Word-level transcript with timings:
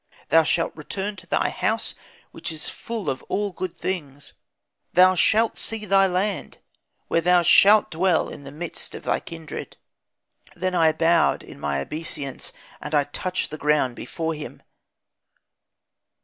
Thou 0.29 0.41
shalt 0.41 0.75
return 0.75 1.15
to 1.17 1.27
thy 1.27 1.49
house 1.51 1.93
which 2.31 2.51
is 2.51 2.67
full 2.69 3.07
of 3.07 3.21
all 3.29 3.51
good 3.51 3.77
things, 3.77 4.33
thou 4.93 5.13
shalt 5.13 5.57
see 5.59 5.85
thy 5.85 6.07
land, 6.07 6.57
where 7.07 7.21
thou 7.21 7.43
shalt 7.43 7.91
dwell 7.91 8.27
in 8.27 8.43
the 8.43 8.51
midst 8.51 8.95
of 8.95 9.03
thy 9.03 9.19
kindred.' 9.19 9.77
"Then 10.55 10.73
I 10.73 10.91
bowed, 10.91 11.43
in 11.43 11.59
my 11.59 11.79
obeisance, 11.81 12.51
and 12.81 12.95
I 12.95 13.03
touched 13.03 13.51
the 13.51 13.59
ground 13.59 13.95
before 13.95 14.33
him. 14.33 14.63